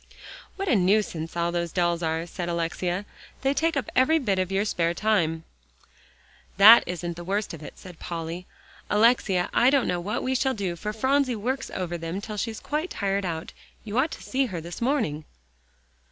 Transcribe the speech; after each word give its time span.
"What 0.55 0.67
a 0.67 0.75
nuisance 0.75 1.37
all 1.37 1.51
those 1.51 1.71
dolls 1.71 2.01
are," 2.01 2.25
said 2.25 2.49
Alexia, 2.49 3.05
"they 3.43 3.53
take 3.53 3.77
up 3.77 3.87
every 3.95 4.17
bit 4.17 4.39
of 4.39 4.51
your 4.51 4.65
spare 4.65 4.95
time." 4.95 5.43
"That 6.57 6.83
isn't 6.87 7.15
the 7.17 7.23
worst 7.23 7.53
of 7.53 7.61
it," 7.61 7.77
said 7.77 7.99
Polly. 7.99 8.47
"Alexia, 8.89 9.51
I 9.53 9.69
don't 9.69 9.87
know 9.87 9.99
what 9.99 10.23
we 10.23 10.33
shall 10.33 10.55
do, 10.55 10.75
for 10.75 10.91
Phronsie 10.91 11.35
works 11.35 11.69
over 11.75 11.99
them 11.99 12.19
till 12.19 12.35
she's 12.37 12.59
quite 12.59 12.89
tired 12.89 13.25
out. 13.25 13.53
You 13.83 13.99
ought 13.99 14.09
to 14.13 14.23
see 14.23 14.47
her 14.47 14.59
this 14.59 14.81
morning." 14.81 15.23